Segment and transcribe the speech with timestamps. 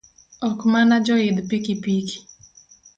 [0.47, 2.17] Ok mana joidh pikipiki